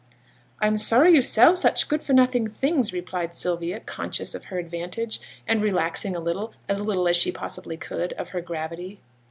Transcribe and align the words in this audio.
'I'm 0.61 0.77
sorry 0.77 1.13
you 1.13 1.21
sell 1.21 1.53
such 1.55 1.87
good 1.87 2.01
for 2.01 2.13
nothing 2.13 2.47
things,' 2.47 2.91
replied 2.91 3.35
Sylvia, 3.35 3.79
conscious 3.81 4.33
of 4.33 4.45
her 4.45 4.57
advantage, 4.57 5.19
and 5.47 5.61
relaxing 5.61 6.15
a 6.15 6.19
little 6.19 6.53
(as 6.67 6.81
little 6.81 7.07
as 7.07 7.15
she 7.17 7.31
possibly 7.31 7.77
could) 7.77 8.13
of 8.13 8.29
her 8.29 8.41
gravity. 8.41 8.99